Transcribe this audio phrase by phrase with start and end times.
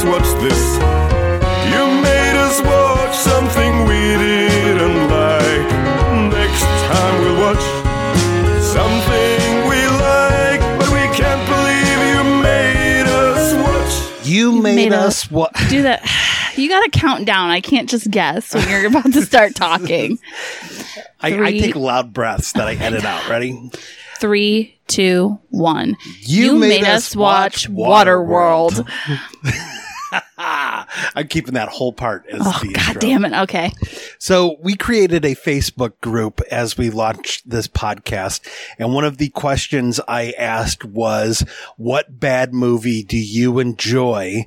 [0.00, 0.74] us watch this?
[1.72, 5.68] You made us watch something we didn't like.
[6.32, 7.64] Next time we'll watch
[8.62, 14.26] something we like, but we can't believe you made us watch.
[14.26, 15.54] You made, made us, us- what?
[15.68, 16.02] Do that.
[16.56, 17.48] You got to count down.
[17.48, 20.18] I can't just guess when you're about to start talking.
[21.20, 23.26] I, I take loud breaths that I edit out.
[23.30, 23.70] Ready?
[24.18, 25.96] Three, two, one.
[26.18, 28.86] You made us watch Waterworld.
[31.14, 33.00] I'm keeping that whole part as Oh, the God intro.
[33.00, 33.32] damn it.
[33.32, 33.72] Okay.
[34.18, 38.40] So we created a Facebook group as we launched this podcast.
[38.78, 41.44] And one of the questions I asked was,
[41.76, 44.46] what bad movie do you enjoy?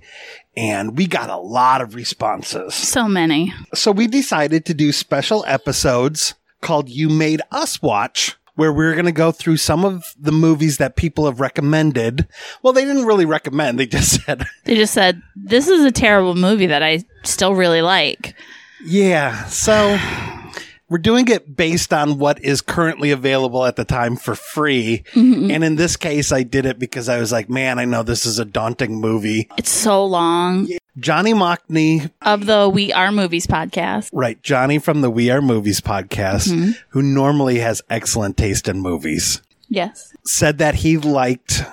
[0.55, 2.75] And we got a lot of responses.
[2.75, 3.53] So many.
[3.73, 9.05] So we decided to do special episodes called You Made Us Watch, where we're going
[9.05, 12.27] to go through some of the movies that people have recommended.
[12.61, 13.79] Well, they didn't really recommend.
[13.79, 17.81] They just said, They just said, this is a terrible movie that I still really
[17.81, 18.35] like.
[18.85, 19.45] Yeah.
[19.45, 19.97] So
[20.94, 25.03] we're doing it based on what is currently available at the time for free.
[25.13, 25.50] Mm-hmm.
[25.50, 28.28] And in this case, I did it because I was like, man, I know this
[28.28, 29.50] is a daunting movie.
[29.57, 30.69] It's so long.
[31.00, 34.12] Johnny Mockney, Of the We Are Movies podcast.
[34.13, 34.40] right?
[34.44, 36.73] Johnny from the We Are Movies podcast, mm-hmm.
[36.90, 40.13] who normally has excellent taste in movies, Yes.
[40.23, 41.63] said that he liked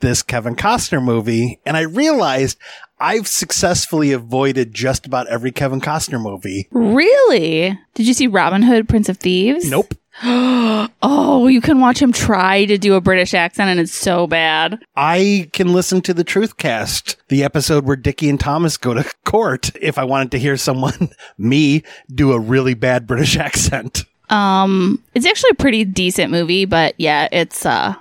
[0.00, 1.60] this Kevin Costner movie.
[1.64, 2.58] And I realized
[2.98, 6.68] I've successfully avoided just about every Kevin Costner movie.
[6.70, 7.78] Really?
[7.94, 9.70] Did you see Robin Hood, Prince of Thieves?
[9.70, 9.94] Nope.
[11.02, 14.82] Oh, you can watch him try to do a British accent and it's so bad.
[14.96, 19.04] I can listen to the Truth Cast, the episode where Dickie and Thomas go to
[19.24, 24.04] court if I wanted to hear someone, me, do a really bad British accent.
[24.30, 27.94] Um, it's actually a pretty decent movie, but yeah, it's uh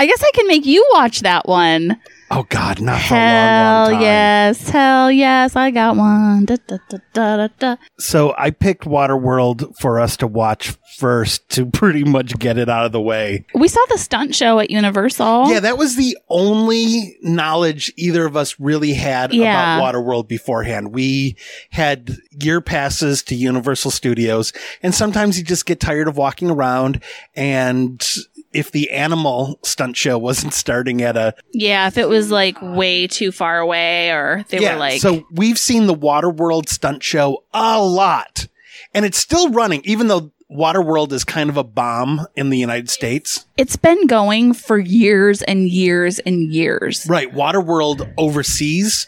[0.00, 1.98] I guess I can make you watch that one.
[2.30, 4.02] Oh God, not for a long, Hell long time.
[4.02, 6.44] yes, hell yes, I got one.
[6.44, 7.76] Da, da, da, da, da.
[7.98, 12.84] So I picked Waterworld for us to watch first to pretty much get it out
[12.84, 13.46] of the way.
[13.54, 15.48] We saw the stunt show at Universal.
[15.50, 19.76] Yeah, that was the only knowledge either of us really had Yeah.
[19.78, 20.92] about Waterworld beforehand.
[20.92, 21.36] We
[21.70, 22.10] had
[22.42, 24.52] year passes to Universal Studios,
[24.82, 27.02] and sometimes you just get tired of walking around.
[27.34, 28.06] And
[28.52, 31.86] if the animal stunt show wasn't starting at a yeah.
[31.86, 35.58] If it was like way too far away, or they yeah, were like, so we've
[35.58, 38.46] seen the Waterworld stunt show a lot,
[38.94, 42.88] and it's still running, even though Waterworld is kind of a bomb in the United
[42.88, 43.44] States.
[43.58, 47.06] it's been going for years and years and years.
[47.06, 47.30] Right.
[47.32, 49.06] Waterworld overseas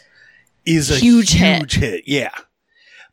[0.67, 1.81] is a Huge huge, hit.
[1.81, 2.03] hit.
[2.05, 2.29] Yeah.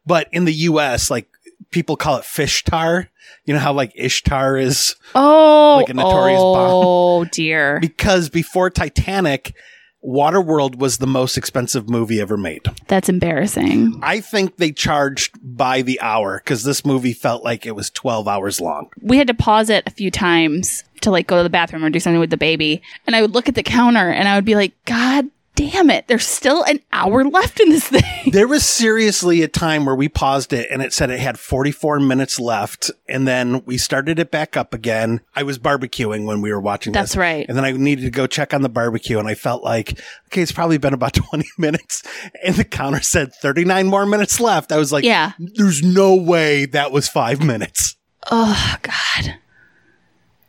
[0.05, 1.27] But in the US, like
[1.71, 3.09] people call it fish tar.
[3.45, 6.71] You know how like Ishtar is Oh, Like a notorious bomb.
[6.85, 7.79] oh dear.
[7.81, 9.55] because before Titanic,
[10.05, 12.63] Waterworld was the most expensive movie ever made.
[12.87, 13.99] That's embarrassing.
[14.03, 18.29] I think they charged by the hour because this movie felt like it was 12
[18.29, 18.91] hours long.
[19.03, 21.91] we had to pause it a few times to like go to the bathroom or
[21.91, 22.81] do something with the baby.
[23.07, 25.27] And I would look at the counter and I would be like, God
[25.59, 28.31] damn it, there's still an hour left in this thing.
[28.31, 31.99] There was seriously a time where we paused it and it said it had 44
[31.99, 32.93] minutes left.
[33.09, 35.21] And then we started it back up again.
[35.35, 37.17] I was barbecuing when we were watching That's this.
[37.17, 37.45] right.
[37.49, 40.43] And then I needed to go check on the barbecue and I felt like, okay,
[40.43, 42.05] it's probably been about 20 minutes.
[42.45, 44.71] And the counter said 39 more minutes left.
[44.71, 45.33] I was like, Yeah.
[45.39, 47.97] there's no way that was five minutes.
[48.31, 49.35] Oh, God.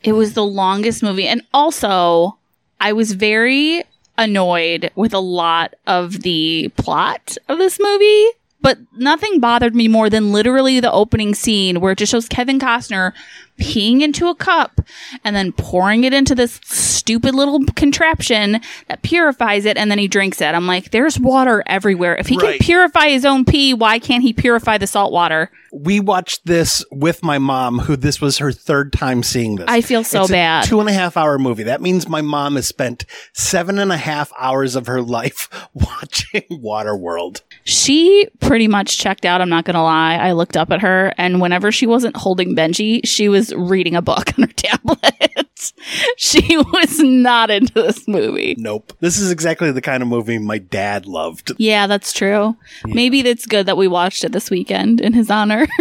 [0.04, 1.28] It was the longest movie.
[1.28, 2.38] And also,
[2.80, 3.84] I was very
[4.20, 8.26] annoyed with a lot of the plot of this movie.
[8.62, 12.60] But nothing bothered me more than literally the opening scene where it just shows Kevin
[12.60, 13.14] Costner
[13.58, 14.82] peeing into a cup
[15.24, 20.10] and then pouring it into this stupid little contraption that purifies it and then he
[20.10, 20.54] drinks it.
[20.54, 22.18] I'm like, there's water everywhere.
[22.18, 22.60] If he Right.
[22.60, 25.50] can purify his own pee, why can't he purify the salt water?
[25.72, 29.66] We watched this with my mom, who this was her third time seeing this.
[29.68, 30.64] I feel so It's a bad.
[30.66, 31.64] two and a half hour movie.
[31.64, 36.44] That means my mom has spent seven and a half hours of her life watching
[36.52, 37.42] Waterworld.
[37.66, 39.42] She pretty much checked out.
[39.42, 40.16] I'm not going to lie.
[40.16, 44.02] I looked up at her, and whenever she wasn't holding Benji, she was reading a
[44.02, 45.48] book on her tablet.
[46.18, 48.56] she was not into this movie.
[48.58, 48.94] Nope.
[49.00, 51.52] This is exactly the kind of movie my dad loved.
[51.58, 52.56] Yeah, that's true.
[52.86, 55.68] Maybe it's good that we watched it this weekend in his honor.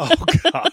[0.00, 0.10] Oh,
[0.52, 0.70] God.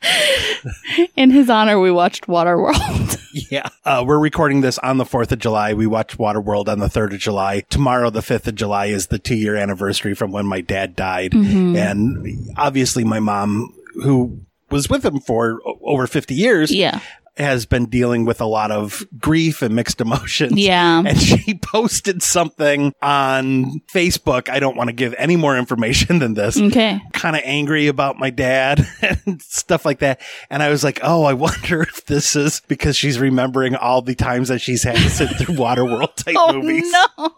[1.16, 3.16] in his honor, we watched Waterworld.
[3.50, 3.68] Yeah.
[3.84, 5.74] Uh, we're recording this on the 4th of July.
[5.74, 7.60] We watched Waterworld on the 3rd of July.
[7.68, 11.34] Tomorrow, the 5th of July, is the two year anniversary from when my dad died.
[11.34, 14.40] And obviously, my mom, who
[14.70, 17.00] was with him for over 50 years, yeah.
[17.36, 20.58] Has been dealing with a lot of grief and mixed emotions.
[20.58, 21.02] Yeah.
[21.04, 24.48] And she posted something on Facebook.
[24.48, 26.60] I don't want to give any more information than this.
[26.60, 27.00] Okay.
[27.12, 30.20] Kind of angry about my dad and stuff like that.
[30.50, 34.14] And I was like, oh, I wonder if this is because she's remembering all the
[34.14, 36.36] times that she's had to sit through Waterworld type movies.
[36.36, 36.92] Oh, movies.
[36.92, 37.30] no.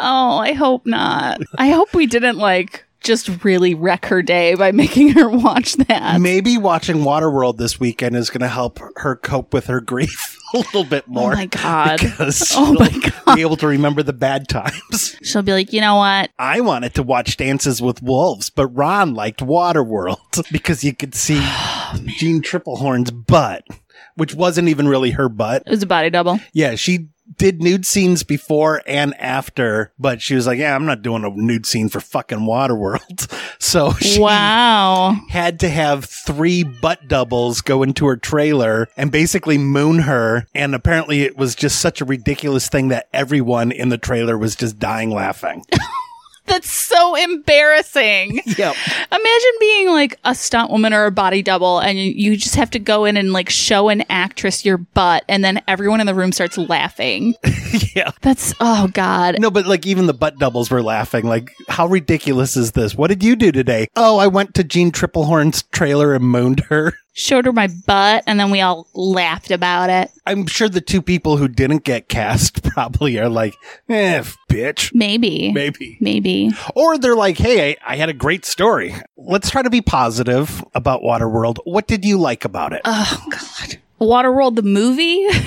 [0.00, 1.40] Oh, I hope not.
[1.58, 6.20] I hope we didn't like just really wreck her day by making her watch that.
[6.20, 10.58] Maybe watching Waterworld this weekend is going to help her cope with her grief a
[10.58, 11.32] little bit oh more.
[11.32, 12.00] Oh my God.
[12.00, 13.34] Because Oh my she'll God.
[13.36, 15.16] be able to remember the bad times.
[15.22, 16.30] She'll be like, you know what?
[16.38, 21.40] I wanted to watch Dances with Wolves, but Ron liked Waterworld because you could see
[21.92, 23.64] Oh, Jeanne Tripplehorn's butt,
[24.14, 25.62] which wasn't even really her butt.
[25.66, 26.38] It was a body double.
[26.52, 31.02] Yeah, she did nude scenes before and after, but she was like, "Yeah, I'm not
[31.02, 33.32] doing a nude scene for fucking Waterworld."
[33.62, 35.20] So she Wow.
[35.28, 40.46] had to have three butt doubles go into her trailer and basically moon her.
[40.54, 44.56] And apparently, it was just such a ridiculous thing that everyone in the trailer was
[44.56, 45.64] just dying laughing.
[46.50, 48.40] That's so embarrassing.
[48.58, 48.74] yep.
[49.12, 52.70] Imagine being like a stunt woman or a body double and you, you just have
[52.70, 56.14] to go in and like show an actress your butt and then everyone in the
[56.14, 57.34] room starts laughing.
[57.94, 58.10] Yeah.
[58.20, 59.36] That's, oh God.
[59.40, 61.26] No, but like even the butt doubles were laughing.
[61.26, 62.96] Like, how ridiculous is this?
[62.96, 63.86] What did you do today?
[63.96, 66.94] Oh, I went to Jeanne Tripplehorn's trailer and moaned her.
[67.12, 70.10] Showed her my butt and then we all laughed about it.
[70.26, 73.54] I'm sure the two people who didn't get cast probably are like,
[73.88, 74.94] eh, bitch.
[74.94, 75.52] Maybe.
[75.52, 75.98] Maybe.
[76.00, 76.50] Maybe.
[76.74, 78.94] Or they're like, hey, I, I had a great story.
[79.16, 81.58] Let's try to be positive about Waterworld.
[81.64, 82.82] What did you like about it?
[82.84, 83.78] Oh God.
[84.00, 85.26] Waterworld the movie?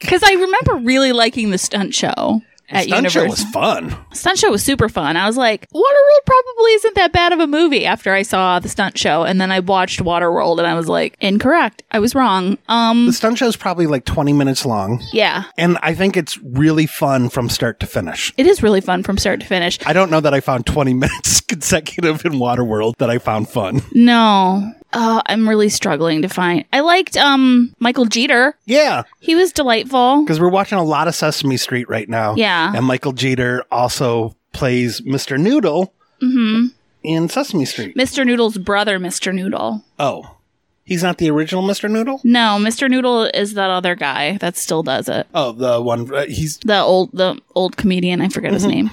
[0.00, 2.40] Because I remember really liking the stunt show
[2.70, 3.96] at Stunt show was fun.
[4.12, 5.16] stunt show was super fun.
[5.16, 8.68] I was like, Waterworld probably isn't that bad of a movie after I saw the
[8.68, 9.22] stunt show.
[9.24, 11.82] And then I watched Waterworld and I was like, incorrect.
[11.90, 12.58] I was wrong.
[12.68, 15.02] Um, The stunt show is probably like 20 minutes long.
[15.12, 15.44] yeah.
[15.56, 18.32] And I think it's really fun from start to finish.
[18.36, 19.78] It is really fun from start to finish.
[19.86, 23.80] I don't know that I found 20 minutes consecutive in Waterworld that I found fun.
[23.92, 24.72] No.
[25.00, 26.64] Uh, I'm really struggling to find.
[26.72, 28.56] I liked um Michael Jeter.
[28.66, 30.22] Yeah, He was delightful.
[30.24, 32.34] because we're watching a lot of Sesame Street right now.
[32.34, 32.72] Yeah.
[32.74, 35.38] And Michael Jeter also plays Mr.
[35.38, 37.96] Noodle in Sesame Street.
[37.96, 38.26] Mr.
[38.26, 39.32] Noodle's brother, Mr.
[39.32, 39.84] Noodle.
[40.00, 40.34] Oh,
[40.84, 41.88] he's not the original Mr.
[41.88, 42.20] Noodle?
[42.24, 42.90] No, Mr.
[42.90, 45.28] Noodle is that other guy that still does it.
[45.32, 48.20] Oh, the one, uh, he's, The old the old comedian.
[48.20, 48.90] I forget his name.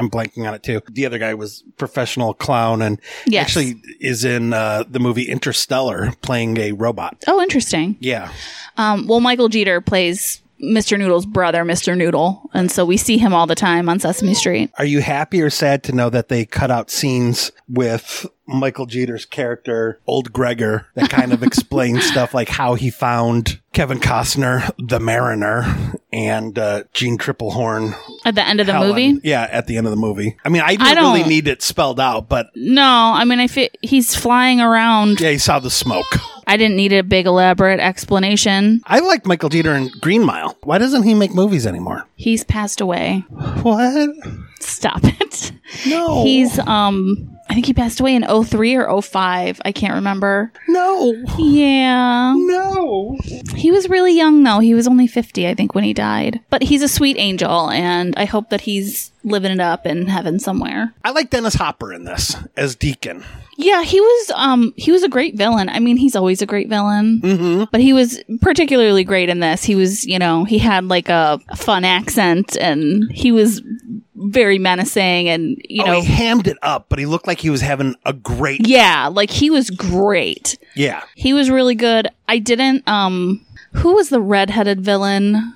[0.00, 0.80] I'm blanking on it too.
[0.90, 3.44] The other guy was professional clown and Yes.
[3.44, 7.22] actually is in uh, the movie Interstellar playing a robot.
[7.28, 7.96] Oh, interesting.
[8.00, 8.32] Yeah.
[8.76, 10.98] Um, well, Michael Jeter plays Mr.
[10.98, 11.96] Noodle's brother, Mr.
[11.96, 14.70] Noodle, and so we see him all the time on Sesame Street.
[14.78, 19.24] Are you happy or sad to know that they cut out scenes with Michael Jeter's
[19.24, 24.98] character, Old Gregor, that kind of explains stuff like how he found Kevin Costner, the
[25.00, 27.94] Mariner, and uh, Jeanne Tripplehorn.
[28.24, 28.88] At the end of the Helen.
[28.88, 29.20] movie?
[29.22, 30.36] Yeah, at the end of the movie.
[30.44, 33.38] I mean, I didn't I don't- really need it spelled out, but No, I mean,
[33.40, 35.20] I feel he's flying around.
[35.20, 36.04] yeah, he saw the smoke.
[36.50, 38.80] I didn't need a big elaborate explanation.
[38.84, 40.58] I like Michael Jeter in Green Mile.
[40.64, 42.08] Why doesn't he make movies anymore?
[42.16, 43.24] He's passed away.
[43.62, 44.10] What?
[44.58, 45.52] Stop it.
[45.86, 46.24] No.
[46.24, 49.60] He's um I think he passed away in 03 or 05.
[49.64, 50.52] I can't remember.
[50.66, 51.12] No.
[51.38, 52.34] Yeah.
[52.36, 53.16] No.
[53.54, 54.58] He was really young though.
[54.58, 56.40] He was only 50 I think when he died.
[56.50, 60.40] But he's a sweet angel and I hope that he's living it up in heaven
[60.40, 60.94] somewhere.
[61.04, 63.24] I like Dennis Hopper in this as Deacon.
[63.60, 65.68] Yeah, he was um he was a great villain.
[65.68, 67.20] I mean, he's always a great villain.
[67.20, 67.64] Mm-hmm.
[67.70, 69.62] But he was particularly great in this.
[69.62, 73.62] He was, you know, he had like a fun accent and he was
[74.14, 77.50] very menacing and, you oh, know, he hammed it up, but he looked like he
[77.50, 78.66] was having a great.
[78.66, 80.58] yeah, like he was great.
[80.74, 81.02] Yeah.
[81.14, 82.08] He was really good.
[82.28, 85.54] I didn't, um, who was the redheaded villain?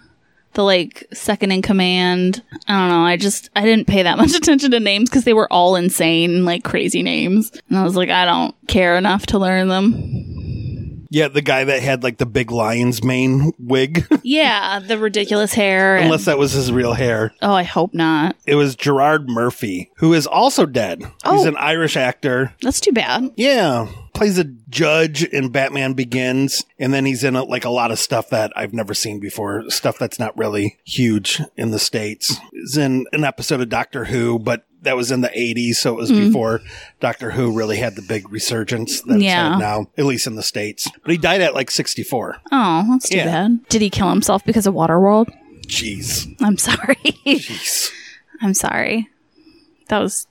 [0.54, 2.42] The like second in command.
[2.68, 3.04] I don't know.
[3.04, 6.44] I just, I didn't pay that much attention to names because they were all insane,
[6.44, 7.50] like crazy names.
[7.68, 11.06] And I was like, I don't care enough to learn them.
[11.10, 15.94] Yeah, the guy that had like the big lion's mane wig, Yeah, the ridiculous hair.
[15.96, 17.32] and- unless that was his real hair.
[17.40, 18.34] oh, I hope not.
[18.46, 21.02] It was Gerard Murphy, who is also dead.
[21.02, 21.46] He's Oh.
[21.46, 22.52] an Irish actor.
[22.62, 23.30] That's too bad.
[23.36, 23.86] Yeah.
[24.14, 27.98] Plays a judge in Batman Begins, and then he's in a, like a lot of
[27.98, 29.68] stuff that I've never seen before.
[29.70, 32.36] Stuff that's not really huge in the states.
[32.52, 35.96] He's in an episode of Doctor Who, but that was in the '80s, so it
[35.96, 36.26] was hmm.
[36.28, 36.60] before
[37.00, 39.50] Doctor Who really had the big resurgence that it's Yeah.
[39.54, 40.88] had now, at least in the states.
[41.02, 42.36] But he died at like 64.
[42.52, 43.24] Oh, that's too Yeah.
[43.24, 43.68] bad.
[43.68, 45.28] Did he kill himself because of Waterworld?
[45.66, 46.96] Jeez, I'm sorry.
[47.26, 47.90] jeez,
[48.40, 49.08] I'm sorry.
[49.88, 50.28] That was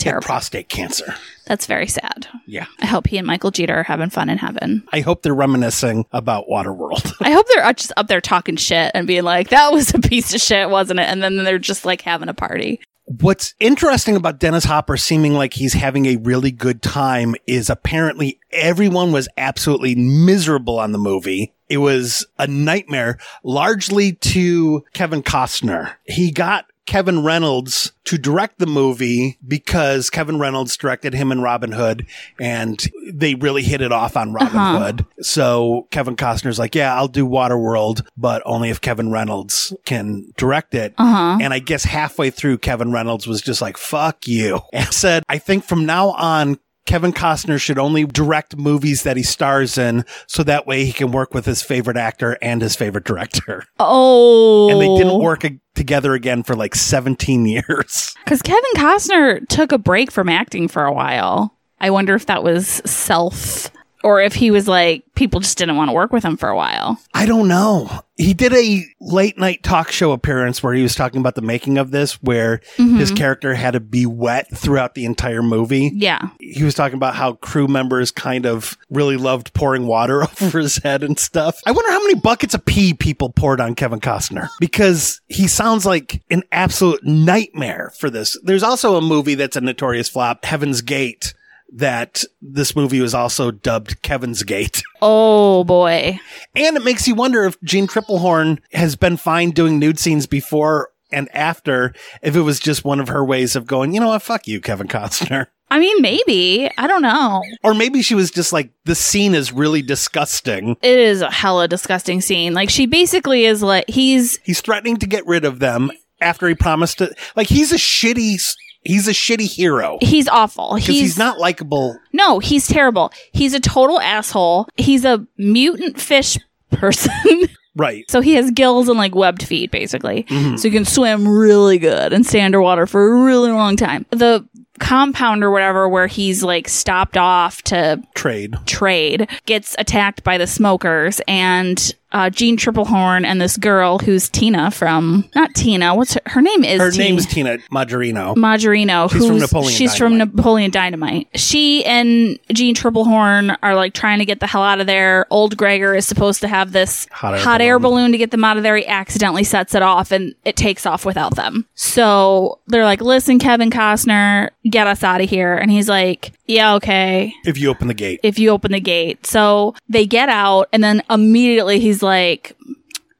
[0.00, 0.24] terrible.
[0.24, 1.14] prostate cancer.
[1.46, 2.28] That's very sad.
[2.46, 2.66] Yeah.
[2.80, 4.84] I hope he and Michael Jeter are having fun in heaven.
[4.92, 7.12] I hope they're reminiscing about Waterworld.
[7.20, 10.34] I hope they're just up there talking shit and being like, that was a piece
[10.34, 11.08] of shit, wasn't it?
[11.08, 12.80] And then they're just like having a party.
[13.06, 18.38] What's interesting about Dennis Hopper seeming like he's having a really good time is apparently
[18.52, 21.52] everyone was absolutely miserable on the movie.
[21.68, 25.94] It was a nightmare, largely to Kevin Costner.
[26.04, 31.70] He got Kevin Reynolds to direct the movie because Kevin Reynolds directed him in Robin
[31.70, 32.04] Hood
[32.40, 32.76] and
[33.12, 34.78] they really hit it off on Robin Uh-huh.
[34.86, 35.06] Hood.
[35.20, 40.74] So Kevin Costner's like, yeah, I'll do Waterworld, but only if Kevin Reynolds can direct
[40.74, 40.92] it.
[40.98, 41.38] Uh-huh.
[41.40, 44.60] And I guess halfway through, Kevin Reynolds was just like, fuck you.
[44.72, 46.58] And said, I think from now on,
[46.90, 51.12] Kevin Costner should only direct movies that he stars in so that way he can
[51.12, 53.64] work with his favorite actor and his favorite director.
[53.78, 54.68] Oh.
[54.68, 55.20] And they didn't oh.
[55.20, 58.16] work a- together again for like 17 years.
[58.24, 61.56] Because Kevin Costner took a break from acting for a while.
[61.80, 63.70] I wonder if that was self
[64.02, 66.56] or if he was like, people just didn't want to work with him for a
[66.56, 66.98] while.
[67.12, 68.02] I don't know.
[68.16, 71.78] He did a late night talk show appearance where he was talking about the making
[71.78, 72.96] of this, where mm-hmm.
[72.96, 75.90] his character had to be wet throughout the entire movie.
[75.94, 76.30] Yeah.
[76.52, 80.78] He was talking about how crew members kind of really loved pouring water over his
[80.78, 81.60] head and stuff.
[81.66, 85.86] I wonder how many buckets of pee people poured on Kevin Costner because he sounds
[85.86, 88.36] like an absolute nightmare for this.
[88.42, 91.34] There's also a movie that's a notorious flop, Heaven's Gate,
[91.72, 94.82] that this movie was also dubbed Kevin's Gate.
[95.02, 96.20] Oh boy.
[96.54, 100.90] And it makes you wonder if Jeanne Tripplehorn has been fine doing nude scenes before
[101.10, 104.20] and after, if it was just one of her ways of going, you know what,
[104.20, 105.46] fuck you, Kevin Costner.
[105.70, 106.70] I mean, maybe.
[106.76, 107.42] I don't know.
[107.62, 110.76] Or maybe she was just like, the scene is really disgusting.
[110.82, 112.54] It is a hella disgusting scene.
[112.54, 116.54] Like she basically is like he's He's threatening to get rid of them after he
[116.54, 118.38] promised to, like, he's a shitty,
[118.82, 119.98] he's a shitty hero.
[120.00, 120.74] he's awful.
[120.74, 121.98] He's, he's, not likable.
[122.12, 123.12] No, he's terrible.
[123.32, 124.68] He's a total asshole.
[124.76, 126.36] He's a mutant fish
[126.70, 127.12] person.
[127.76, 128.10] Right.
[128.10, 130.24] so he has gills and like webbed feet basically.
[130.24, 130.56] Mm-hmm.
[130.56, 134.04] So he can swim really good and stay underwater for a really long time.
[134.10, 134.44] The
[134.80, 138.56] compound or whatever where he's like stopped off to Trade.
[138.66, 144.70] trade gets attacked by the smokers and uh, Jeanne Tripplehorn and this girl who's Tina
[144.70, 147.04] from not Tina what's her, her name is Her Tina.
[147.04, 148.34] name's Tina Majorino.
[148.36, 150.34] Majarino, She's who's from Napoleon she's from Dynamite.
[150.36, 151.28] Napoleon Dynamite.
[151.34, 155.26] She and Jeanne Tripplehorn are like trying to get the hell out of there.
[155.30, 157.90] Old Gregor is supposed to have this Hot hot, air air, balloon.
[157.96, 158.76] balloon to get them out of there.
[158.76, 161.66] He accidentally sets it off and it takes off without them.
[161.74, 166.74] So they're like, "Listen, Kevin Costner, get us out of here." And he's like, "Yeah,
[166.74, 168.20] okay." If you open the gate.
[168.22, 169.24] if you open the gate.
[169.26, 172.56] So they get out, and then immediately he's like,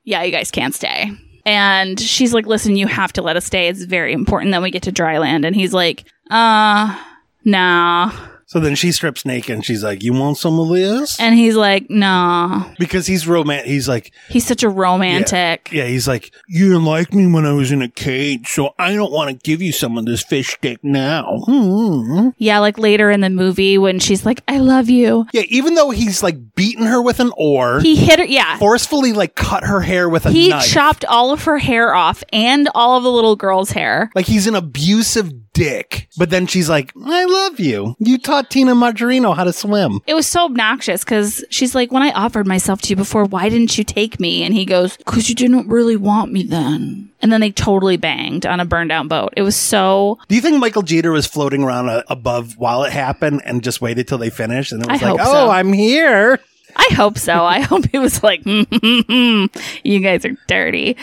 [0.04, 1.12] Yeah, you guys can't stay.
[1.46, 3.68] And she's like, Listen, you have to let us stay.
[3.68, 5.44] It's very important that we get to dry land.
[5.44, 6.98] And he's like, Uh,
[7.44, 8.12] nah.
[8.52, 11.20] So then she strips naked and she's like, You want some of this?
[11.20, 12.64] And he's like, Nah.
[12.80, 13.66] because he's romantic.
[13.68, 15.68] He's like, He's such a romantic.
[15.70, 18.94] Yeah, he's like, You didn't like me when I was in a cage, so I
[18.94, 21.42] don't want to give you some of this fish stick now.
[21.46, 22.30] Hmm.
[22.38, 25.26] Yeah, like later in the movie when she's like, I love you.
[25.32, 28.24] Yeah, even though he's like beating her with an oar, He hit her.
[28.24, 28.58] Yeah.
[28.58, 30.66] forcefully like cut her hair with a He knife.
[30.66, 34.10] chopped all of her hair off and all of the little girl's hair.
[34.16, 36.08] like he's an abusive dick.
[36.18, 37.96] But then she's like, I love you.
[37.98, 40.00] You taught Tina Margarino how to swim.
[40.06, 43.48] It was so obnoxious because she's like, when I offered myself to you before, why
[43.48, 44.42] didn't you take me?
[44.42, 47.10] And he goes, because you didn't really want me then.
[47.22, 49.34] And then they totally banged on a burned down boat.
[49.36, 52.92] It was so, Do you think Michael Jeter was floating around uh, above while it
[52.92, 54.72] happened and just waited till they finished?
[54.72, 55.50] And it was I like, oh, so.
[55.50, 56.40] I'm here.
[56.76, 57.44] I hope so.
[57.44, 60.96] I hope he was like, you guys are dirty.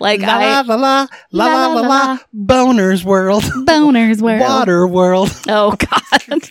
[0.00, 2.18] Like La I la la la la la la la.
[2.34, 3.42] Boners world.
[3.44, 5.30] boners were Water world.
[5.48, 6.50] Oh God.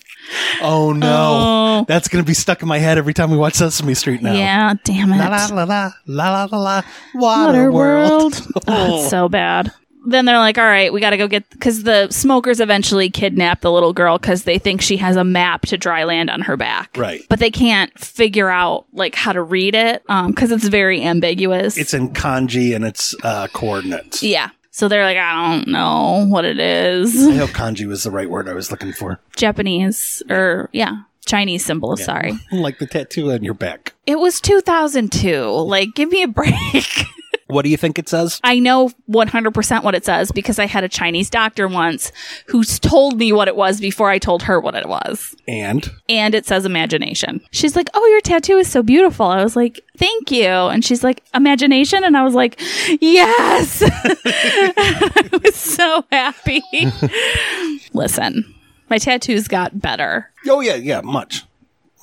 [0.61, 1.07] Oh no.
[1.11, 1.85] Oh.
[1.87, 4.33] That's gonna be stuck in my head every time we watch Sesame Street now.
[4.33, 5.17] Yeah, damn it.
[5.17, 6.81] La la la la la la la la.
[7.15, 8.41] Water, world.
[8.67, 9.71] Oh, it's so bad.
[10.05, 13.61] Then they're like, all right, we got to go get, because the smokers eventually kidnap
[13.61, 16.57] the little girl because they think she has a map to dry land on her
[16.57, 16.95] back.
[16.97, 17.21] Right.
[17.29, 21.77] But they can't figure out, like, how to read it because it's very ambiguous.
[21.77, 24.23] It's in kanji and it's uh, coordinates.
[24.23, 24.49] yeah.
[24.73, 27.27] So they're like, I don't know what it is.
[27.27, 29.19] I hope kanji was the right word I was looking for.
[29.35, 31.97] Japanese or, yeah, Chinese symbol.
[31.97, 32.33] Sorry.
[32.53, 33.93] Like the tattoo on your back.
[34.07, 35.43] It was 2002.
[35.45, 36.55] Like, give me a break.
[37.51, 38.39] What do you think it says?
[38.43, 42.11] I know 100% what it says because I had a Chinese doctor once
[42.47, 45.35] who's told me what it was before I told her what it was.
[45.47, 47.41] And And it says imagination.
[47.51, 49.25] She's like, Oh, your tattoo is so beautiful.
[49.25, 50.47] I was like, Thank you.
[50.47, 52.03] And she's like, Imagination?
[52.03, 52.59] And I was like,
[53.01, 53.83] Yes.
[53.85, 56.61] I was so happy.
[57.93, 58.53] Listen,
[58.89, 60.29] my tattoos got better.
[60.47, 61.43] oh yeah, yeah, much,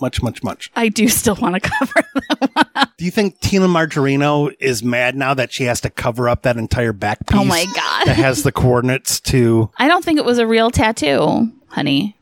[0.00, 0.70] much, much, much.
[0.76, 2.86] I do still want to cover them.
[2.96, 6.56] Do you think Tina Margarino is mad now that she has to cover up that
[6.56, 7.40] entire back oh piece?
[7.40, 8.06] Oh my God.
[8.06, 9.70] That has the coordinates to.
[9.78, 12.16] I don't think it was a real tattoo, honey.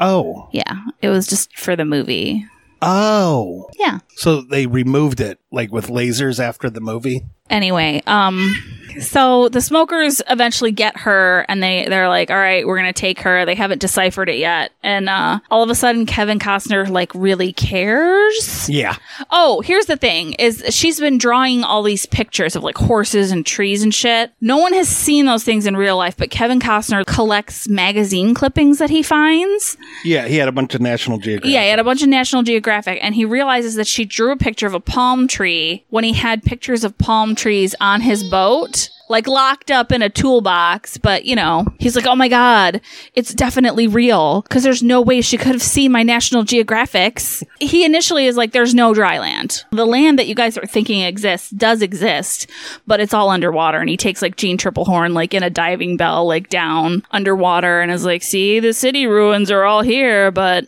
[0.00, 2.46] Oh, Yeah, it was just for the movie.
[2.82, 3.68] oh.
[3.78, 3.98] Yeah.
[4.18, 7.24] So they removed it like with lasers after the movie.
[7.50, 8.54] anyway um
[9.00, 13.20] so the smokers eventually get her and they they're like all right we're gonna take
[13.20, 17.10] her they haven't deciphered it yet and uh all of a sudden kevin costner like
[17.14, 18.96] really cares Yeah,
[19.30, 23.46] oh here's the thing is she's been drawing all these pictures of like horses and
[23.46, 27.06] trees and shit no one has seen those things in real life but kevin costner
[27.06, 30.26] collects magazine clippings that he finds yeah.
[30.28, 31.50] He had a bunch of National Geographic.
[31.52, 34.36] yeah, he had a bunch of National Geographic, and he realizes that she drew a
[34.36, 38.90] picture of a palm tree when he had pictures of palm trees on his boat,
[39.08, 40.98] like locked up in a toolbox.
[40.98, 42.80] But, you know, he's like, oh my God,
[43.14, 47.42] it's definitely real because there's no way she could have seen my National Geographics.
[47.60, 49.64] he initially is like, there's no dry land.
[49.70, 52.48] The land that you guys are thinking exists does exist,
[52.86, 53.78] but it's all underwater.
[53.78, 57.90] And he takes like Jeanne Tripplehorn, like in a diving bell, like down underwater and
[57.90, 60.64] is like, see, the city ruins are all here, but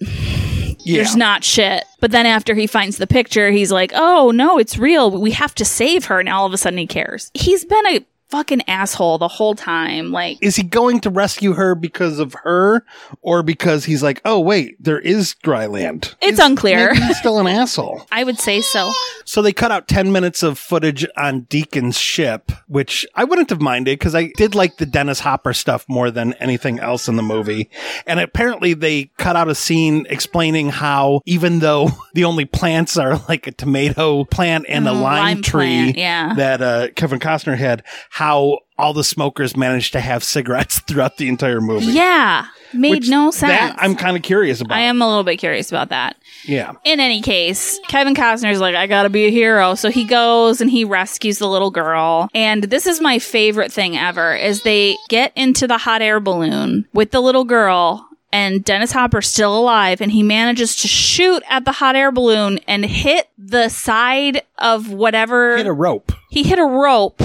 [0.84, 0.96] yeah.
[0.96, 1.84] there's not shit.
[2.00, 5.10] But then after he finds the picture, he's like, oh no, it's real.
[5.10, 6.20] We have to save her.
[6.20, 7.30] And all of a sudden he cares.
[7.34, 10.10] He's been a fucking asshole the whole time.
[10.12, 12.84] Like, Is he going to rescue her because of her,
[13.22, 16.14] or because he's like, oh wait, there is dry land?
[16.20, 16.94] It's Is- unclear.
[16.94, 18.06] he's still an asshole.
[18.12, 18.92] I would say so.
[19.24, 23.60] So they cut out 10 minutes of footage on Deacon's ship, which I wouldn't have
[23.60, 27.22] minded because I did like the Dennis Hopper stuff more than anything else in the
[27.22, 27.70] movie.
[28.06, 33.18] And apparently they cut out a scene explaining how even though the only plants are
[33.28, 36.34] like a tomato plant and a Mm, lime, lime tree plant, yeah.
[36.34, 37.84] that uh, Kevin Costner had,
[38.20, 41.86] how all the smokers managed to have cigarettes throughout the entire movie.
[41.86, 42.46] Yeah.
[42.74, 43.50] Made Which no sense.
[43.52, 44.76] That I'm kind of curious about.
[44.76, 46.16] I am a little bit curious about that.
[46.44, 46.72] yeah.
[46.84, 49.74] In any case, Kevin Costner's like, I gotta be a hero.
[49.74, 52.28] So he goes and he rescues the little girl.
[52.34, 56.86] And this is my favorite thing ever is they get into the hot air balloon
[56.92, 61.64] with the little girl and Dennis Hopper's still alive and he manages to shoot at
[61.64, 66.12] the hot air balloon and hit the side of whatever Hit a rope.
[66.30, 67.20] he hit a rope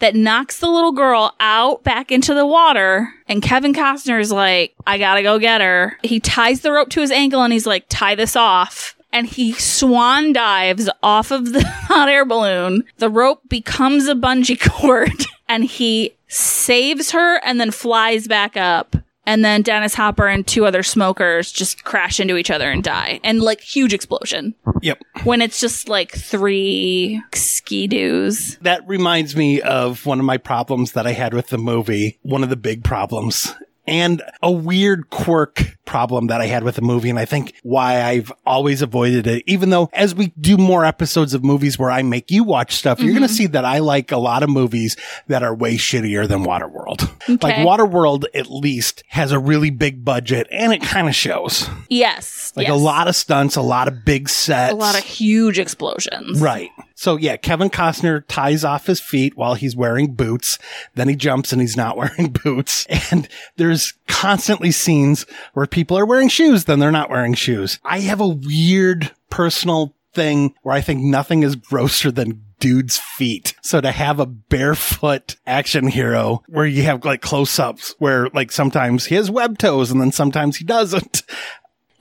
[0.00, 3.08] that knocks the little girl out back into the water.
[3.28, 5.96] And Kevin Costner's like, I gotta go get her.
[6.02, 8.96] He ties the rope to his ankle and he's like, tie this off.
[9.12, 12.84] And he swan dives off of the hot air balloon.
[12.98, 18.96] The rope becomes a bungee cord and he saves her and then flies back up.
[19.26, 23.20] And then Dennis Hopper and two other smokers just crash into each other and die.
[23.22, 24.54] And like huge explosion.
[24.82, 25.02] Yep.
[25.24, 28.56] When it's just like three ski-doos.
[28.62, 32.18] That reminds me of one of my problems that I had with the movie.
[32.22, 33.54] One of the big problems.
[33.90, 37.10] And a weird quirk problem that I had with the movie.
[37.10, 41.34] And I think why I've always avoided it, even though as we do more episodes
[41.34, 43.34] of movies where I make you watch stuff, you're going to mm-hmm.
[43.34, 47.10] see that I like a lot of movies that are way shittier than Waterworld.
[47.42, 47.64] Like Okay.
[47.64, 51.68] Waterworld at least has a really big budget and it kind of shows.
[51.88, 52.52] Yes.
[52.56, 52.74] Like yes.
[52.74, 54.72] a lot of stunts, a lot of big sets.
[54.72, 56.40] a lot of huge explosions.
[56.40, 56.70] Right.
[57.00, 60.58] So yeah, Kevin Costner ties off his feet while he's wearing boots.
[60.96, 62.86] Then he jumps and he's not wearing boots.
[63.10, 67.78] And there's constantly scenes where people are wearing shoes, then they're not wearing shoes.
[67.86, 73.54] I have a weird personal thing where I think nothing is grosser than dude's feet.
[73.62, 78.52] So to have a barefoot action hero where you have like close ups where like
[78.52, 81.22] sometimes he has web toes and then sometimes he doesn't.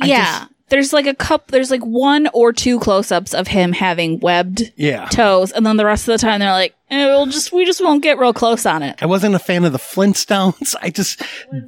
[0.04, 0.40] Yeah.
[0.40, 1.51] just- There's like a cup.
[1.51, 5.08] There's like one or two close-ups of him having webbed Yeah.
[5.08, 7.84] toes, and then the rest of the time they're like, eh, "We'll just we just
[7.84, 10.75] won't get real close on it." I wasn't a fan of the Flintstones.
[10.82, 11.21] I just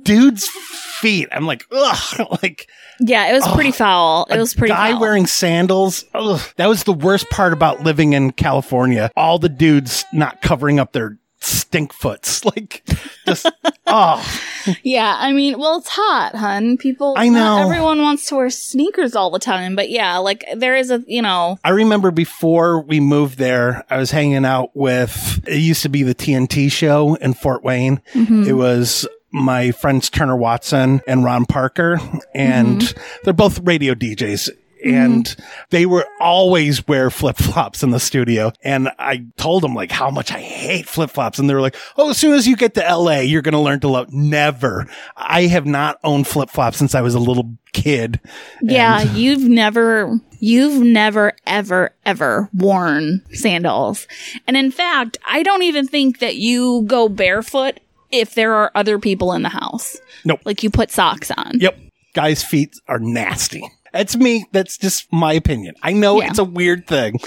[0.03, 1.27] dude's feet.
[1.31, 2.67] I'm like, ugh, like
[2.99, 4.27] Yeah, it was pretty foul.
[4.29, 5.01] It was pretty guy foul.
[5.01, 6.05] wearing sandals.
[6.13, 6.39] Ugh.
[6.57, 9.09] That was the worst part about living in California.
[9.17, 12.41] All the dudes not covering up their stink foots.
[12.51, 12.83] Like
[13.25, 13.49] just
[13.87, 14.41] oh
[14.83, 16.77] Yeah, I mean, well, it's hot, hun.
[16.77, 17.65] People, I not know.
[17.65, 21.21] everyone wants to wear sneakers all the time, but yeah, like there is a, you
[21.21, 25.89] know, I remember before we moved there, I was hanging out with, it used to
[25.89, 28.01] be the TNT show in Fort Wayne.
[28.13, 28.43] Mm-hmm.
[28.43, 31.99] It was my friends Turner Watson and Ron Parker,
[32.35, 33.01] and mm-hmm.
[33.23, 34.49] they're both radio DJs.
[34.85, 34.95] Mm-hmm.
[34.95, 35.35] And
[35.69, 38.51] they were always wear flip flops in the studio.
[38.63, 41.39] And I told them like how much I hate flip flops.
[41.39, 43.59] And they were like, Oh, as soon as you get to LA, you're going to
[43.59, 44.11] learn to love.
[44.11, 44.87] Never.
[45.15, 48.19] I have not owned flip flops since I was a little kid.
[48.61, 54.07] yeah, you've never, you've never, ever, ever worn sandals.
[54.47, 57.79] And in fact, I don't even think that you go barefoot
[58.11, 59.97] if there are other people in the house.
[60.25, 60.41] Nope.
[60.43, 61.59] Like you put socks on.
[61.59, 61.77] Yep.
[62.13, 63.63] Guys' feet are nasty.
[63.91, 64.45] That's me.
[64.51, 65.75] That's just my opinion.
[65.83, 66.27] I know Yeah.
[66.29, 67.19] it's a weird thing.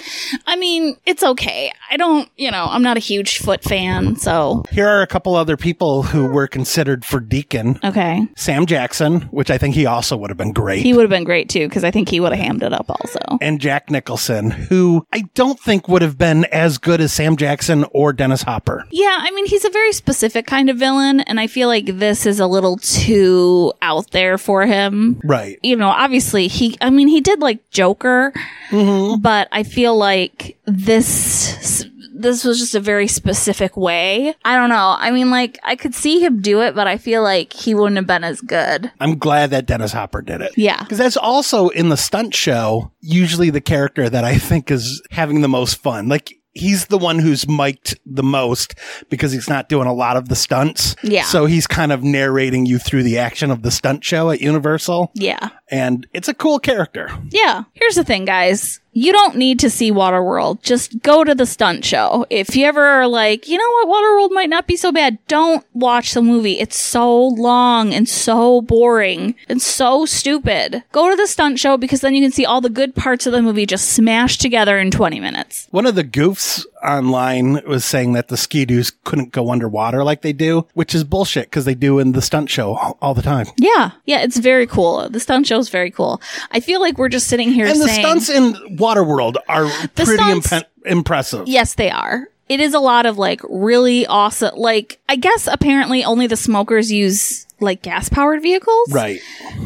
[0.47, 1.73] I mean, it's okay.
[1.91, 5.35] I don't, you know, I'm not a huge foot fan, so Here are a couple
[5.37, 7.79] other people who were considered for Deacon.
[7.85, 8.27] okay.
[8.37, 10.83] Sam Jackson, which I think he also would have been great.
[10.83, 12.87] He would have been great too, because I think he would have hammed it up
[12.89, 13.19] also.
[13.41, 17.85] and Jack Nicholson, who I don't think would have been as good as Sam Jackson
[17.93, 18.85] or Dennis Hopper.
[18.91, 22.27] Yeah, I mean, he's a very specific kind of villain, and I feel like this
[22.27, 25.21] is a little too out there for him.
[25.25, 25.59] Right.
[25.63, 28.33] You know, obviously, he, I mean, he did like Joker,
[28.71, 29.21] mm-hmm.
[29.21, 31.87] but I feel like this.
[32.17, 34.35] This was just a very specific way.
[34.45, 34.95] I don't know.
[34.99, 37.97] I mean, like, I could see him do it, but I feel like he wouldn't
[37.97, 38.91] have been as good.
[39.01, 40.53] I'm glad that Dennis Hopper did it.
[40.57, 40.79] Yeah.
[40.79, 45.41] Because that's also in the stunt show, usually the character that I think is having
[45.41, 46.09] the most fun.
[46.09, 48.75] Like, he's the one who's mic'd the most
[49.11, 50.97] because he's not doing a lot of the stunts.
[51.03, 51.25] Yeah.
[51.25, 55.11] So he's kind of narrating you through the action of the stunt show at Universal.
[55.15, 55.51] Yeah.
[55.69, 57.11] And it's a cool character.
[57.31, 57.65] Yeah.
[57.73, 58.81] Here's the thing, guys.
[58.95, 60.63] You don't need to see Waterworld.
[60.63, 62.27] Just go to the stunt show.
[62.31, 65.67] If you ever are like, you know what, Waterworld might not be so bad, don't
[65.75, 66.61] watch the movie.
[66.61, 70.85] It's so long and so boring and so stupid.
[70.93, 73.33] Go to the stunt show because then you can see all the good parts of
[73.33, 75.67] the movie just smashed together in 20 minutes.
[75.73, 80.33] One of the goofs online was saying that the ski-doos couldn't go underwater like they
[80.33, 83.47] do, which is bullshit because they do in the stunt show all- the time.
[83.59, 83.93] Yeah.
[84.07, 85.09] Yeah, it's very cool.
[85.09, 86.21] The stunt show is very cool.
[86.51, 90.49] I feel like we're just sitting here And the stunts in Waterworld are pretty stunts-
[90.51, 91.47] impe- impressive.
[91.49, 92.29] Yes, they are.
[92.49, 94.55] It is a lot of like really awesome.
[94.57, 98.93] Like, I guess apparently only the smokers use like gas powered vehicles.
[98.93, 99.21] Right.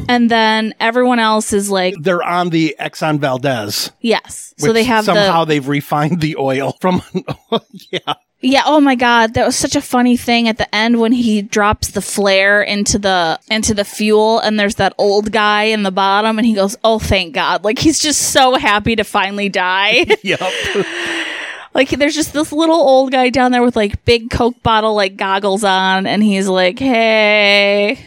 [0.07, 3.91] And then everyone else is like, They're on the Exxon Valdez.
[4.01, 4.53] yes.
[4.57, 5.49] So they have somehow the.
[5.53, 7.01] they've refined the oil from
[7.91, 8.13] yeah.
[8.41, 8.63] Yeah.
[8.65, 9.33] Oh my God.
[9.33, 12.97] That was such a funny thing at the end when he drops the flare into
[12.97, 16.77] the, into the fuel and there's that old guy in the bottom and he goes,
[16.83, 17.65] Oh, thank God.
[17.65, 20.05] Like he's just so happy to finally die.
[20.23, 20.39] Yep.
[21.73, 25.17] Like there's just this little old guy down there with like big Coke bottle like
[25.17, 27.99] goggles on, and he's like, "Hey,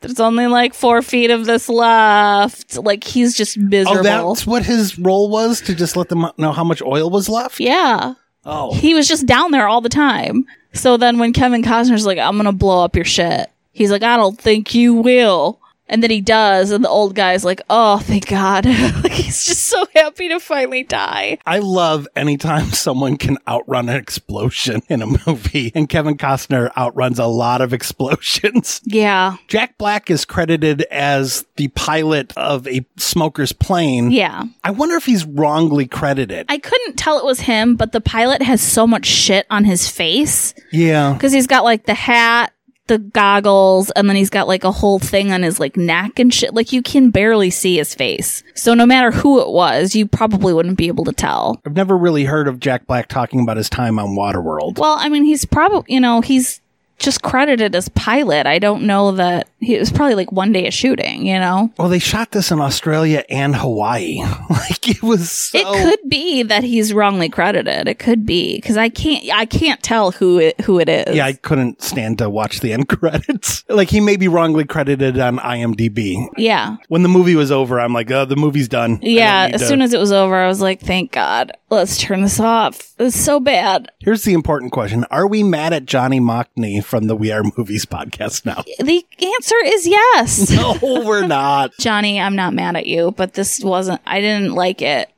[0.00, 4.00] there's only like four feet of this left." Like he's just miserable.
[4.00, 4.34] oh, miserable.
[4.34, 7.60] that's what his role was to just let them know how much oil was left.
[7.60, 10.44] yeah, Oh, he was just down there all the time.
[10.72, 14.16] So then when Kevin Costner's like, "I'm gonna blow up your shit," he's like, "I
[14.16, 18.26] don't think you will." And then he does, and the old guy's like, "Oh, thank
[18.26, 18.64] God!"
[19.04, 21.38] like he's just so happy to finally die.
[21.46, 27.18] I love anytime someone can outrun an explosion in a movie, and Kevin Costner outruns
[27.18, 28.80] a lot of explosions.
[28.84, 34.10] Yeah, Jack Black is credited as the pilot of a smoker's plane.
[34.10, 34.44] yeah.
[34.64, 36.46] I wonder if he's wrongly credited.
[36.48, 39.88] I couldn't tell it was him, but the pilot has so much shit on his
[39.88, 41.12] face yeah.
[41.12, 42.52] because he's got like the hat,
[42.86, 46.32] the goggles, and then he's got like a whole thing on his like neck and
[46.32, 46.54] shit.
[46.54, 48.42] Like you can barely see his face.
[48.54, 51.60] So no matter who it was, you probably wouldn't be able to tell.
[51.66, 54.78] I've never really heard of Jack Black talking about his time on Waterworld.
[54.78, 56.60] Well, I mean, he's probably, you know, he's
[56.98, 58.46] just credited as pilot.
[58.46, 61.70] I don't know that he it was probably like one day of shooting, you know?
[61.78, 64.18] Well, they shot this in Australia and Hawaii.
[64.50, 67.86] like it was so It could be that he's wrongly credited.
[67.88, 71.14] It could be because I can't, I can't tell who it, who it is.
[71.14, 73.64] Yeah, I couldn't stand to watch the end credits.
[73.68, 76.26] like he may be wrongly credited on IMDb.
[76.36, 76.76] yeah.
[76.88, 79.92] When the movie was over, I'm like, "Oh, the movie's done." Yeah, as soon as
[79.92, 81.52] it was over, I was like, thank God.
[81.68, 82.94] Let's turn this off.
[82.98, 83.90] It's so bad.
[83.98, 87.84] Here's the important question: Are we mad at Johnny Mockney from the We Are Movies
[87.84, 88.62] podcast now.
[88.78, 90.50] The answer is yes.
[90.56, 91.72] No, we're not.
[91.80, 95.10] Johnny, I'm not mad at you, but this wasn't, I didn't like it.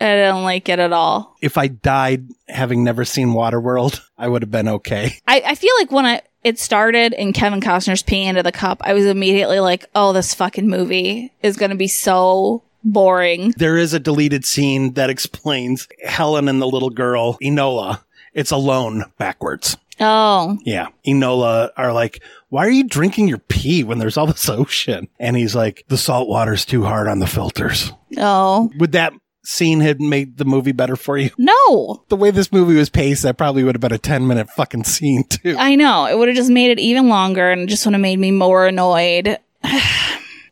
[0.00, 1.36] I didn't like it at all.
[1.42, 5.18] If I died having never seen Waterworld, I would have been okay.
[5.26, 8.80] I, I feel like when I, it started and Kevin Costner's peeing into the cup,
[8.84, 13.52] I was immediately like, oh, this fucking movie is going to be so boring.
[13.56, 18.02] There is a deleted scene that explains Helen and the little girl, Enola.
[18.34, 19.76] It's alone backwards.
[20.00, 20.88] Oh, Yeah.
[21.06, 25.08] Enola are like, why are you drinking your pee when there's all this ocean?
[25.18, 27.92] And he's like, the salt water's too hard on the filters.
[28.16, 29.12] oh, Would that
[29.44, 31.30] scene have made the movie better for you?
[31.38, 32.04] no.
[32.08, 34.84] The way this movie was paced, that probably would have been a 10 minute fucking
[34.84, 35.56] scene too.
[35.58, 36.06] I know.
[36.06, 38.30] It would have just made it even longer and it just would have made me
[38.30, 39.38] more annoyed.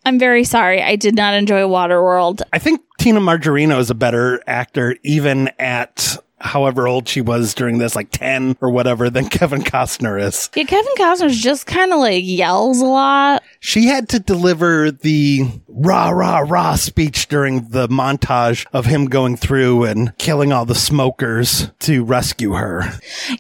[0.05, 0.81] I'm very sorry.
[0.83, 2.43] I did not enjoy Waterworld.
[2.53, 7.79] I think Tina Margarino is a better actor, even at however old she was during
[7.79, 10.51] this, like 10 or whatever, than Kevin Costner is.
[10.55, 13.43] Yeah, Kevin Costner's just kind of like yells a lot.
[13.61, 19.37] She had to deliver the rah, rah, rah speech during the montage of him going
[19.37, 22.83] through and killing all the smokers to rescue her.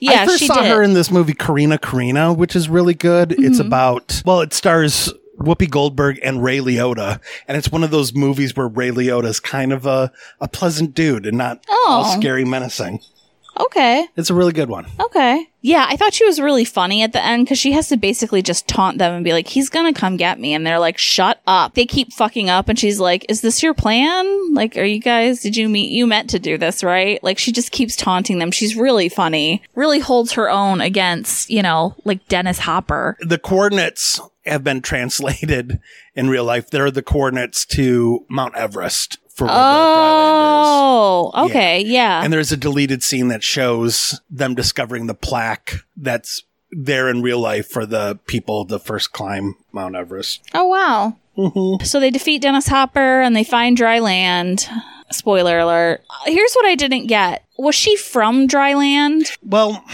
[0.00, 0.64] Yeah, I first she saw did.
[0.64, 0.70] Mm-hmm.
[0.76, 3.32] her in this movie, Corrina Corrina, which is really good.
[3.32, 7.20] It's about, well, it stars Whoopi Goldberg and Ray Liotta.
[7.48, 10.94] And it's one of those movies where Ray Liotta is kind of a, a pleasant
[10.94, 12.18] dude and not all Oh.
[12.18, 13.00] scary menacing.
[13.58, 14.06] okay.
[14.16, 14.86] It's a really good one.
[15.00, 15.46] Okay.
[15.62, 18.42] Yeah, I thought she was really funny at the end because she has to basically
[18.42, 20.52] just taunt them and be like, he's gonna come get me.
[20.54, 21.74] And they're like, shut up.
[21.74, 22.68] They keep fucking up.
[22.68, 24.54] And she's like, is this your plan?
[24.54, 27.22] Like, are you guys, did you meet, you meant to do this, right?
[27.24, 28.50] Like, she just keeps taunting them.
[28.50, 29.62] She's really funny.
[29.74, 33.16] Really holds her own against, you know, like Dennis Hopper.
[33.20, 35.80] The coordinates have been translated
[36.14, 36.70] in real life.
[36.70, 40.66] They're the coordinates to Mount Everest for where the dry is.
[40.68, 41.80] Oh, okay.
[41.80, 42.22] Yeah.
[42.22, 47.38] And there's a deleted scene that shows them discovering the plaque that's there in real
[47.38, 50.42] life for the people to first climb Mount Everest.
[50.54, 51.16] Oh wow.
[51.36, 51.84] Mm-hmm.
[51.84, 54.68] So they defeat Dennis Hopper and they find dry land.
[55.12, 56.02] Spoiler alert.
[56.24, 57.44] Here's what I didn't get.
[57.58, 59.30] Was she from dry land?
[59.42, 59.84] Well,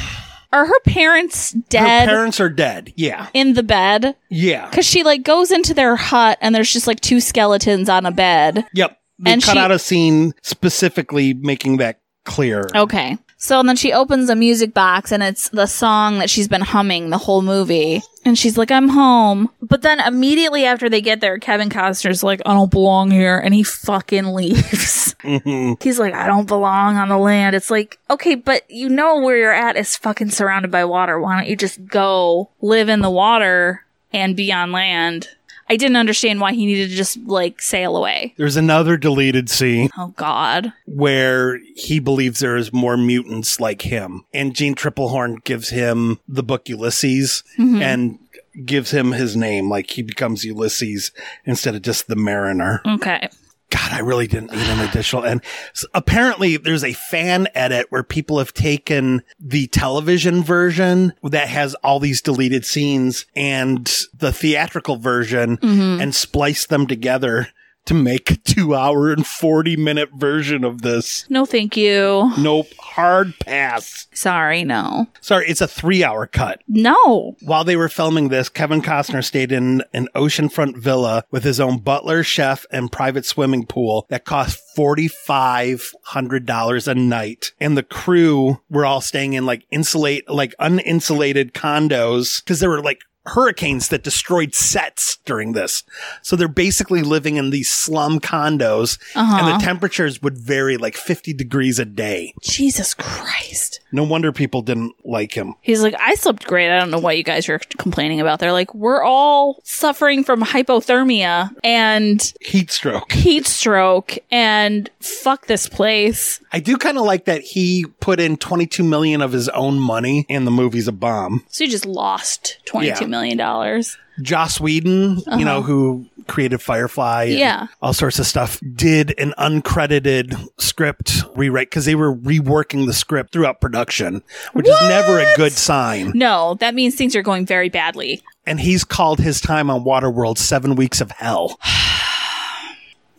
[0.53, 2.09] Are her parents dead?
[2.09, 2.93] her parents are dead.
[2.97, 3.29] Yeah.
[3.35, 4.15] in the bed?
[4.29, 4.69] Yeah.
[4.71, 8.11] Cuz she like goes into their hut and there's just like two skeletons on a
[8.11, 8.65] bed.
[8.75, 8.99] Yep.
[9.19, 12.69] They And cut she- out a scene specifically making that clear.
[12.75, 13.19] Okay.
[13.43, 17.11] So then she opens a music box and it's the song that she's been humming
[17.11, 18.01] the whole movie.
[18.25, 19.51] And she's like, I'm home.
[19.61, 23.37] But then immediately after they get there, Kevin Costner's like, I don't belong here.
[23.37, 25.17] And he fucking leaves.
[25.25, 25.73] Mm-hmm.
[25.83, 27.57] He's like, I don't belong on the land.
[27.57, 31.21] It's like, okay, but you know where you're at is fucking surrounded by water.
[31.21, 35.31] Why don't you just go live in the water and be on land?
[35.73, 38.35] I didn't understand why he needed to just like sail away.
[38.37, 40.75] There's another deleted scene Oh God.
[40.85, 44.27] where he believes there is more mutants like him.
[44.35, 47.81] And Jeanne Tripplehorn gives him the book Ulysses mm-hmm.
[47.81, 48.19] and
[48.67, 49.71] gives him his name.
[49.71, 51.11] Like he becomes Ulysses
[51.47, 52.83] instead of just the mariner.
[52.87, 53.31] Okay.
[53.73, 55.25] God, I really didn't need an additional.
[55.25, 61.49] And s- apparently there's a fan edit where people have taken the television version that
[61.49, 66.03] has all these deleted scenes and the theatrical version mm-hmm.
[66.03, 67.49] and spliced them together
[67.87, 71.27] to make a two hour and 40 minute version of this.
[71.29, 72.33] No, thank you.
[72.39, 72.69] Nope.
[72.79, 74.07] Hard pass.
[74.15, 75.07] Sorry, no.
[75.21, 76.63] Sorry, it's a three hour cut.
[76.69, 77.37] No.
[77.43, 81.79] While they were filming this, Kevin Costner stayed in an oceanfront villa with his own
[81.79, 87.53] butler, chef, and private swimming pool that cost $4,500 a night.
[87.61, 92.83] And the crew were all staying in like insulate, like uninsulated condos because there were
[92.83, 95.85] like hurricanes that destroyed sets during this.
[96.23, 99.59] So they're basically living in these slum condos and the uh-huh.
[99.61, 102.35] temperatures would vary like 50 degrees a day.
[102.43, 103.81] Jesus Christ.
[103.93, 105.55] No wonder people didn't like him.
[105.61, 106.71] He's like, I slept great.
[106.75, 108.39] I don't know what you guys are complaining about.
[108.41, 113.13] They're like, we're all suffering from hypothermia and Heat stroke.
[113.13, 116.41] heat stroke and fuck this place.
[116.53, 120.27] I do kind of like that he put in 22 million of his own money
[120.29, 121.45] and the movie's a bomb.
[121.49, 123.07] So he just lost twenty-two Yeah.
[123.13, 123.97] Million dollars.
[124.21, 127.39] Joss Whedon, you know, who created Firefly and Uh-huh.
[127.41, 127.67] Yeah.
[127.81, 133.33] all sorts of stuff, did an uncredited script rewrite because they were reworking the script
[133.33, 134.23] throughout production,
[134.53, 136.13] which is never a good sign.
[136.15, 138.21] No, that means things are going very badly.
[138.47, 141.59] And he's called his time on Waterworld seven weeks of hell.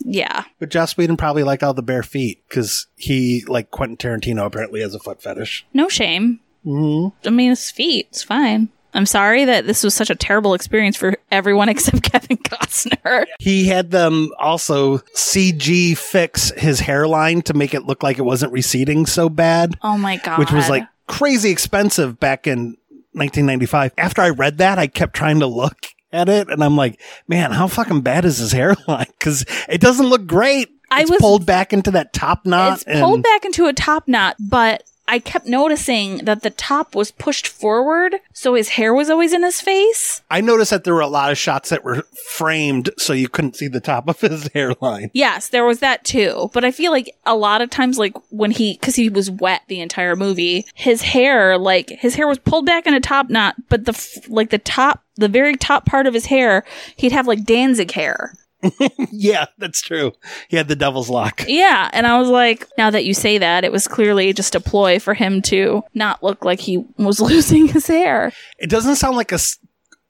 [0.06, 0.44] Yeah.
[0.60, 4.82] But Joss Whedon probably liked all the bare feet because he, like Quentin Tarantino, apparently
[4.82, 5.66] has a foot fetish.
[5.74, 6.42] No shame.
[6.66, 7.28] Mm-hmm.
[7.28, 8.08] I mean, his feet.
[8.10, 8.68] It's fine.
[8.94, 13.26] I'm sorry that this was such a terrible experience for everyone except Kevin Costner.
[13.40, 18.52] He had them also CG fix his hairline to make it look like it wasn't
[18.54, 20.40] receding so bad, Oh my god.
[20.40, 22.78] which was like crazy expensive back in
[23.14, 23.94] 1995.
[23.98, 27.52] After I read that, I kept trying to look at it and I'm like, man,
[27.52, 29.08] how fucking bad is his hairline?
[29.20, 30.70] Cause it doesn't look great.
[30.92, 32.84] I it's was- pulled back into that top knot.
[32.86, 37.12] it's pulled back into a top knot, but I kept noticing that the top was
[37.12, 40.22] pushed forward, so his hair was always in his face.
[40.32, 43.58] I noticed that there were a lot of shots that were framed so you couldn't
[43.58, 45.12] see the top of his hairline.
[45.14, 46.50] Yes, there was that too.
[46.54, 49.64] But I feel like a lot of times, like when he, because he was wet
[49.68, 53.56] the entire movie, his hair, like his hair was pulled back in a top knot,
[53.70, 56.64] but the like the top, the very top part of his hair,
[56.96, 58.34] he'd have like Danzig hair.
[59.12, 60.14] yeah, that's true.
[60.48, 61.44] He had the devil's lock.
[61.48, 64.60] Yeah, and I was like, now that you say that, it was clearly just a
[64.60, 68.32] ploy for him to not look like he was losing his hair.
[68.60, 69.60] It doesn't sound like a s-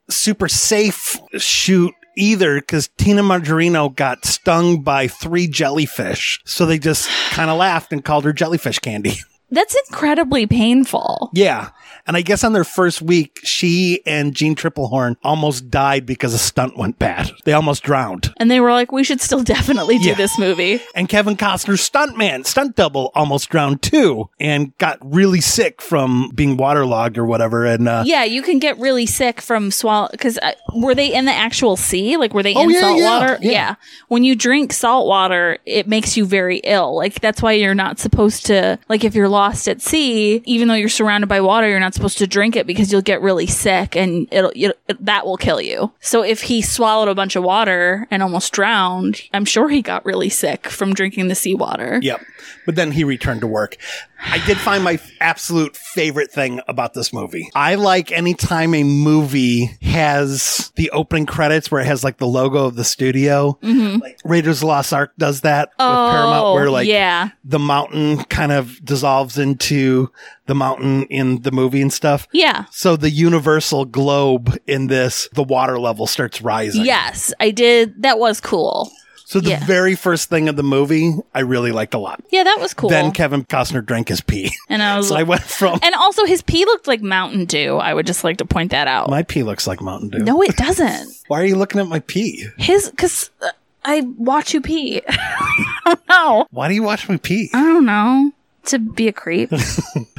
[0.09, 6.41] super safe shoot either because Tina Majorino got stung by three jellyfish.
[6.45, 9.15] So they just kind of laughed and called her jellyfish candy.
[9.53, 11.29] That's incredibly painful.
[11.33, 11.69] yeah.
[12.05, 16.37] And I guess on their first week, she and Jeanne Tripplehorn almost died because a
[16.37, 17.31] stunt went bad.
[17.45, 18.33] They almost drowned.
[18.41, 20.15] And they were like, we should still definitely do Yeah.
[20.15, 20.81] this movie.
[20.95, 26.57] And Kevin Costner's stuntman, stunt double, almost drowned too and got really sick from being
[26.57, 27.65] waterlogged or whatever.
[27.65, 31.23] And, uh, Yeah, you can get really sick from swallow because uh, were they in
[31.23, 32.17] the actual sea?
[32.17, 33.37] Like were they Oh, in yeah, salt yeah, water?
[33.41, 33.75] yeah.
[34.09, 36.97] When you drink salt water, it makes you very ill.
[36.97, 40.73] Like that's why you're not supposed to like if you're lost at sea, even though
[40.73, 43.95] you're surrounded by water, you're not supposed to drink it because you'll get really sick
[43.95, 45.91] and it'll, it'll it, that will kill you.
[45.99, 50.05] So if he swallowed a bunch of water and almost drowned, I'm sure he got
[50.05, 51.99] really sick from drinking the seawater.
[52.01, 52.21] Yep.
[52.65, 53.77] But then he returned to work.
[54.25, 57.49] I did find my absolute favorite thing about this movie.
[57.53, 62.65] I like anytime a movie has the opening credits where it has like the logo
[62.65, 63.57] of the studio.
[63.61, 66.91] Like Raiders of the Lost Ark does that with Paramount where like Mm-hmm.
[66.93, 67.29] yeah.
[67.43, 70.09] the mountain kind of dissolves into
[70.45, 72.27] the mountain in the movie and stuff.
[72.31, 72.65] Yeah.
[72.71, 76.85] So the universal globe in this, the water level starts rising.
[76.85, 78.01] Yes, I did.
[78.03, 78.89] That was cool.
[79.33, 79.65] So the Yeah.
[79.65, 82.21] very first thing of the movie, I really liked a lot.
[82.29, 82.91] Yeah, that was cool.
[82.91, 84.51] Then Kevin Costner drank his pee.
[84.69, 87.77] and I was So I went from And also, his pee looked like Mountain Dew.
[87.77, 89.09] I would just like to point that out.
[89.09, 90.19] my pee looks like Mountain Dew.
[90.19, 91.09] no, it doesn't.
[91.29, 92.45] Why are you looking at my pee?
[92.59, 93.49] His, because uh,
[93.83, 95.01] I watch you pee.
[95.09, 96.47] I don't know.
[96.51, 97.49] Why do you watch my pee?
[97.55, 98.31] I don't know.
[98.65, 99.51] To be a creep.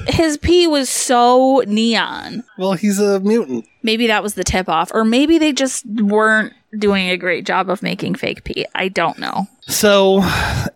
[0.09, 2.45] his pee was so neon.
[2.59, 3.67] Well, he's a mutant.
[3.83, 4.91] Maybe that was the tip off.
[4.93, 8.67] Or maybe they just weren't doing a great job of making fake pee.
[8.75, 9.47] I don't know.
[9.63, 10.23] So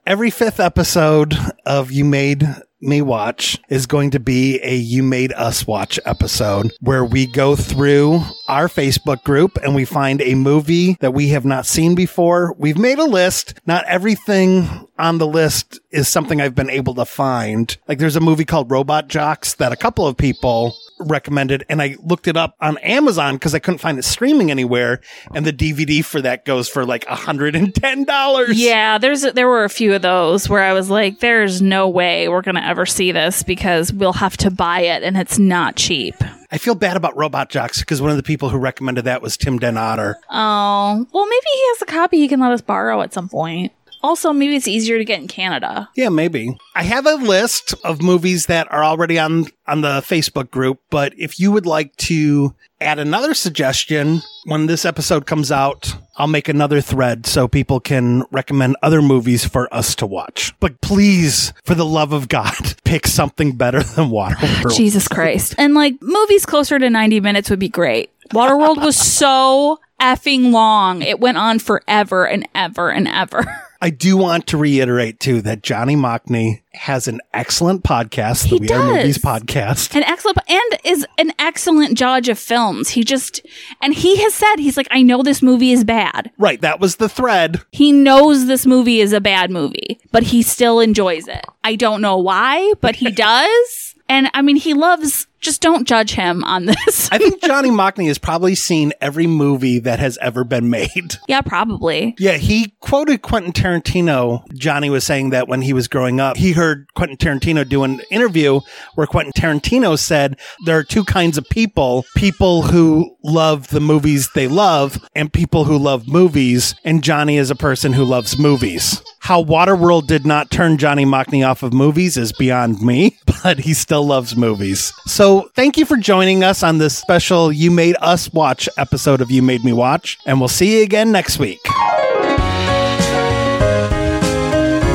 [0.07, 1.35] every fifth episode
[1.67, 2.47] of You Made
[2.81, 7.57] Me Watch is going to be a You Made Us Watch episode where we go
[7.57, 12.55] through our Facebook group and we find a movie that we have not seen before.
[12.57, 13.55] We've made a list.
[13.67, 17.77] Not everything on the list is something I've been able to find.
[17.89, 21.97] Like there's a movie called Robot Jox that a couple of people recommended and I
[22.03, 25.01] looked it up on Amazon because I couldn't find it streaming anywhere
[25.35, 28.47] and the DVD for that goes for like $110.
[28.55, 32.29] Yeah, there's there were a few of those where I was like, "There's no way
[32.29, 36.15] we're gonna ever see this because we'll have to buy it, and it's not cheap."
[36.51, 39.37] I feel bad about Robot Jox because one of the people who recommended that was
[39.37, 40.17] Tim Den Otter.
[40.31, 43.73] Oh, well, maybe he has a copy he can let us borrow at some point.
[44.03, 45.89] Also, maybe it's easier to get in Canada.
[45.97, 46.57] Yeah, maybe.
[46.75, 51.13] I have a list of movies that are already on on the Facebook group, but
[51.19, 56.49] if you would like to add another suggestion when this episode comes out, I'll make
[56.49, 60.55] another thread so people can recommend other movies for us to watch.
[60.61, 64.77] But please, for the love of God, pick something better than Waterworld.
[64.77, 65.55] Jesus Christ.
[65.59, 68.11] And like movies closer to 90 minutes would be great.
[68.31, 71.03] Waterworld was so effing long.
[71.03, 73.45] It went on forever and ever and ever.
[73.81, 78.59] I do want to reiterate too that Johnny Mockney has an excellent podcast, the He
[78.59, 79.41] We Are Movies does.
[79.43, 79.95] podcast.
[79.95, 82.89] An excellent and is an excellent judge of films.
[82.89, 83.41] He just
[83.81, 86.33] and he has said he's like I know this movie is bad.
[86.39, 87.61] Right, that was the thread.
[87.71, 91.45] He knows this movie is a bad movie, but he still enjoys it.
[91.63, 93.95] I don't know why, but he does.
[94.09, 97.09] And I mean, he loves just don't judge him on this.
[97.11, 101.15] I think Johnny Mockney has probably seen every movie that has ever been made.
[101.29, 102.15] yeah, probably.
[102.19, 104.43] Yeah, he quoted Quentin Tarantino.
[104.55, 108.01] Johnny was saying that when he was growing up, he heard Quentin Tarantino do an
[108.11, 108.61] interview
[108.95, 114.31] where Quentin Tarantino said there are two kinds of people people who love the movies
[114.35, 116.75] they love and people who love movies.
[116.85, 119.03] And Johnny is a person who loves movies.
[119.21, 123.75] How Waterworld did not turn Johnny Mockney off of movies is beyond me, but he
[123.75, 124.93] still loves movies.
[125.07, 129.31] So thank you for joining us on this special You Made Us Watch episode of
[129.31, 131.61] You Made Me Watch, and we'll see you again next week.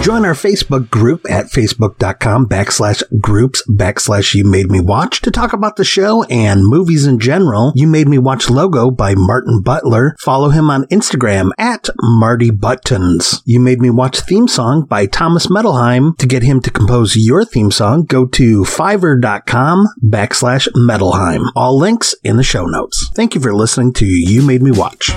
[0.04, 5.54] Join our Facebook group at facebook.com backslash groups backslash you made me watch to talk
[5.54, 7.72] about the show and movies in general.
[7.74, 10.18] You made me watch logo by Martin Butler.
[10.20, 13.42] Follow him on Instagram at Marty Buttons.
[13.46, 16.18] You made me watch theme song by Thomas Metalheim.
[16.18, 21.46] To get him to compose your theme song, go to fiverr.com backslash Metalheim.
[21.56, 23.10] All links in the show notes.
[23.16, 25.12] Thank you for listening to You Made Me Watch.